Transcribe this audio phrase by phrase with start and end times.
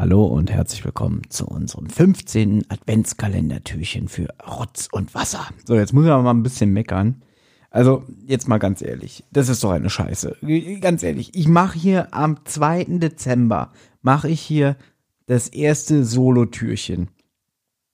[0.00, 2.70] Hallo und herzlich willkommen zu unserem 15.
[2.70, 5.46] Adventskalendertürchen für Rotz und Wasser.
[5.66, 7.22] So, jetzt muss ich aber mal ein bisschen meckern.
[7.68, 10.38] Also, jetzt mal ganz ehrlich, das ist doch eine Scheiße.
[10.80, 12.84] Ganz ehrlich, ich mache hier am 2.
[12.92, 14.78] Dezember, mache ich hier
[15.26, 17.10] das erste Solo-Türchen.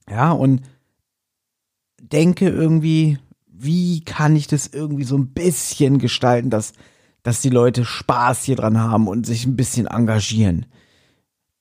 [0.08, 0.62] Ja, und
[2.00, 3.18] denke irgendwie,
[3.48, 6.72] wie kann ich das irgendwie so ein bisschen gestalten, dass,
[7.24, 10.66] dass die Leute Spaß hier dran haben und sich ein bisschen engagieren.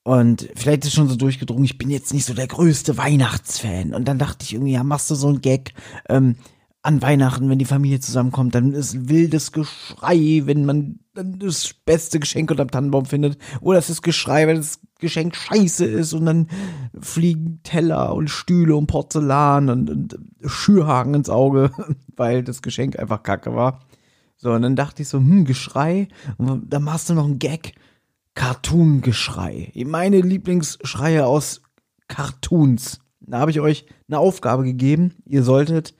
[0.06, 3.96] Und vielleicht ist schon so durchgedrungen, ich bin jetzt nicht so der größte Weihnachtsfan.
[3.96, 5.74] Und dann dachte ich irgendwie, ja, machst du so einen Gag
[6.08, 6.36] ähm,
[6.84, 12.52] an Weihnachten, wenn die Familie zusammenkommt, dann ist wildes Geschrei, wenn man das beste Geschenk
[12.52, 13.40] unterm Tannenbaum findet.
[13.62, 16.50] Oder es ist Geschrei, wenn das Geschenk scheiße ist und dann
[17.02, 21.72] fliegen Teller und Stühle und Porzellan und, und Schürhaken ins Auge,
[22.16, 23.80] weil das Geschenk einfach kacke war.
[24.38, 27.74] So, und dann dachte ich so, hm, Geschrei, und dann machst du noch einen Gag
[28.36, 29.72] Cartoon-Geschrei.
[29.86, 31.62] Meine Lieblingsschreie aus
[32.08, 33.00] Cartoons.
[33.22, 35.16] Da habe ich euch eine Aufgabe gegeben.
[35.26, 35.96] Ihr solltet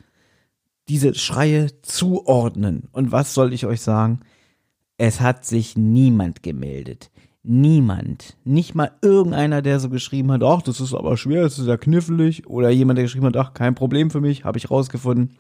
[0.88, 2.84] diese Schreie zuordnen.
[2.92, 4.20] Und was soll ich euch sagen?
[4.98, 7.10] Es hat sich niemand gemeldet.
[7.42, 8.38] Niemand.
[8.44, 11.78] Nicht mal irgendeiner, der so geschrieben hat, ach, das ist aber schwer, das ist ja
[11.78, 12.48] knifflig.
[12.48, 15.36] Oder jemand, der geschrieben hat, ach, kein Problem für mich, habe ich rausgefunden.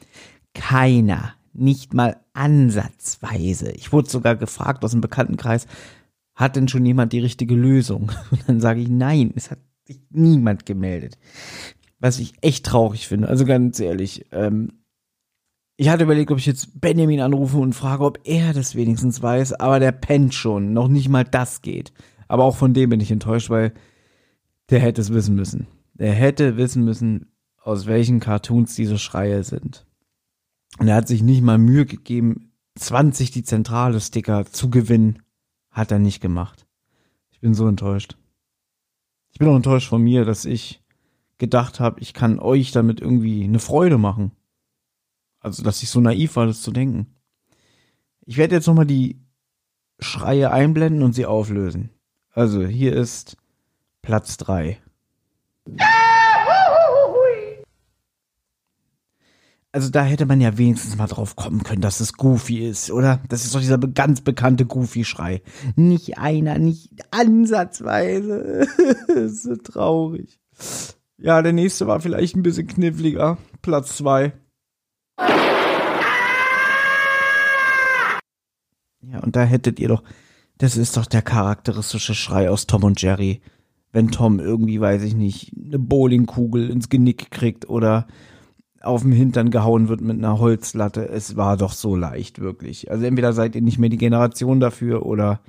[0.53, 1.33] Keiner.
[1.53, 3.72] Nicht mal ansatzweise.
[3.72, 5.67] Ich wurde sogar gefragt aus dem Bekanntenkreis,
[6.36, 8.11] hat denn schon jemand die richtige Lösung?
[8.31, 11.17] Und dann sage ich, nein, es hat sich niemand gemeldet.
[12.00, 13.30] Was ich echt traurig finde.
[13.30, 14.73] Also ganz ehrlich, ähm,
[15.77, 19.53] ich hatte überlegt, ob ich jetzt Benjamin anrufe und frage, ob er das wenigstens weiß,
[19.53, 20.73] aber der pennt schon.
[20.73, 21.92] Noch nicht mal das geht.
[22.27, 23.73] Aber auch von dem bin ich enttäuscht, weil
[24.70, 25.67] der hätte es wissen müssen.
[25.94, 29.86] Der hätte wissen müssen, aus welchen Cartoons diese Schreie sind.
[30.80, 35.20] Und er hat sich nicht mal Mühe gegeben, 20 die zentrale Sticker zu gewinnen
[35.76, 36.66] hat er nicht gemacht.
[37.31, 38.18] Ich bin so enttäuscht.
[39.31, 40.82] Ich bin auch enttäuscht von mir, dass ich
[41.38, 44.32] gedacht habe, ich kann euch damit irgendwie eine Freude machen.
[45.42, 47.14] Also, dass ich so naiv war, das zu denken.
[48.26, 49.20] Ich werde jetzt nochmal die
[49.99, 51.89] Schreie einblenden und sie auflösen.
[52.32, 53.36] Also, hier ist
[54.02, 54.80] Platz drei.
[59.75, 63.19] Also da hätte man ja wenigstens mal drauf kommen können, dass es Goofy ist, oder?
[63.27, 65.41] Das ist doch dieser ganz bekannte Goofy-Schrei.
[65.75, 68.67] Nicht einer, nicht ansatzweise.
[69.13, 70.39] ist so traurig.
[71.17, 73.37] Ja, der nächste war vielleicht ein bisschen kniffliger.
[73.61, 74.31] Platz zwei.
[79.02, 80.03] Ja, und da hättet ihr doch,
[80.57, 83.42] das ist doch der charakteristische Schrei aus Tom und Jerry.
[83.92, 88.07] Wenn Tom irgendwie, weiß ich nicht, eine Bowlingkugel ins Genick kriegt oder
[88.86, 91.08] auf dem Hintern gehauen wird mit einer Holzlatte.
[91.08, 92.92] Es war doch so leicht, wirklich.
[92.92, 95.40] Also entweder seid ihr nicht mehr die Generation dafür oder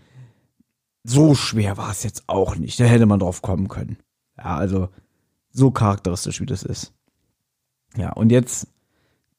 [1.05, 2.81] so schwer war es jetzt auch nicht.
[2.81, 3.99] Da hätte man drauf kommen können.
[4.37, 4.89] Ja, also
[5.51, 6.93] so charakteristisch, wie das ist.
[7.97, 8.69] Ja, und jetzt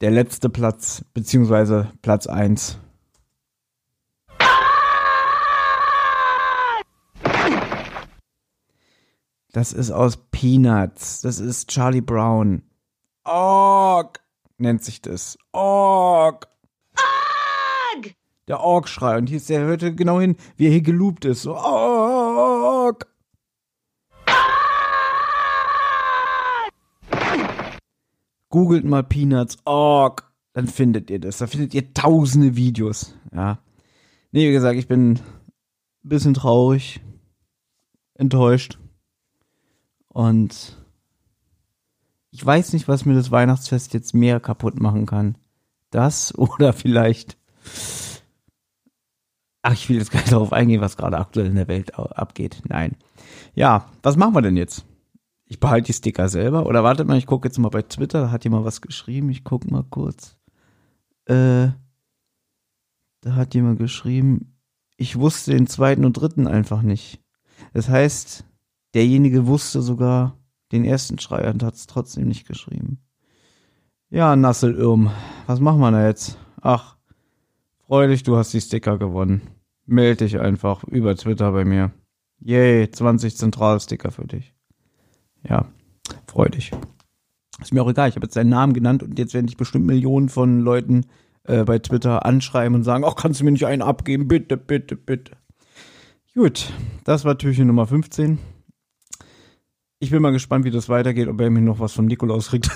[0.01, 2.79] der letzte Platz, beziehungsweise Platz eins.
[9.51, 11.21] Das ist aus Peanuts.
[11.21, 12.61] Das ist Charlie Brown.
[13.27, 14.21] Org
[14.57, 15.37] nennt sich das.
[15.51, 16.47] Org.
[16.95, 18.15] Org.
[18.47, 19.17] Der Org-Schrei.
[19.17, 21.41] Und hier ist der, hörte genau hin, wie er hier geloopt ist.
[21.41, 23.05] So, Org.
[28.49, 30.31] Googelt mal Peanuts Org.
[30.53, 31.39] Dann findet ihr das.
[31.39, 33.13] Da findet ihr tausende Videos.
[33.33, 33.59] Ja.
[34.31, 35.19] Nee, wie gesagt, ich bin ein
[36.01, 37.01] bisschen traurig.
[38.15, 38.79] Enttäuscht.
[40.07, 40.77] Und
[42.31, 45.37] ich weiß nicht, was mir das Weihnachtsfest jetzt mehr kaputt machen kann.
[45.89, 47.37] Das oder vielleicht.
[49.61, 52.61] Ach, ich will jetzt gar nicht darauf eingehen, was gerade aktuell in der Welt abgeht.
[52.67, 52.95] Nein.
[53.53, 54.85] Ja, was machen wir denn jetzt?
[55.45, 56.65] Ich behalte die Sticker selber.
[56.65, 59.29] Oder wartet mal, ich gucke jetzt mal bei Twitter, da hat jemand was geschrieben.
[59.29, 60.37] Ich gucke mal kurz.
[61.25, 61.69] Äh,
[63.21, 64.57] da hat jemand geschrieben,
[64.95, 67.19] ich wusste den zweiten und dritten einfach nicht.
[67.73, 68.45] Das heißt,
[68.93, 70.37] derjenige wusste sogar,
[70.71, 72.99] den ersten Schrei hat es trotzdem nicht geschrieben.
[74.09, 75.11] Ja, Nasselirm,
[75.47, 76.37] was machen wir da jetzt?
[76.61, 76.95] Ach,
[77.85, 79.41] freu dich, du hast die Sticker gewonnen.
[79.85, 81.91] Meld dich einfach über Twitter bei mir.
[82.39, 84.53] Yay, 20 Zentralsticker für dich.
[85.47, 85.65] Ja,
[86.27, 86.71] freu dich.
[87.61, 89.85] Ist mir auch egal, ich habe jetzt deinen Namen genannt und jetzt werden dich bestimmt
[89.85, 91.05] Millionen von Leuten
[91.43, 94.27] äh, bei Twitter anschreiben und sagen, ach, kannst du mir nicht einen abgeben?
[94.27, 95.37] Bitte, bitte, bitte.
[96.35, 96.71] Gut,
[97.03, 98.37] das war Türchen Nummer 15.
[99.99, 102.69] Ich bin mal gespannt, wie das weitergeht, ob er mir noch was vom Nikolaus kriegt.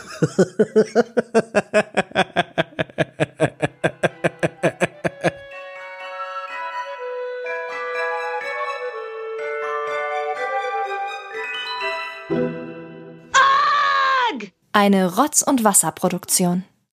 [14.73, 16.63] Eine Rotz- und Wasserproduktion.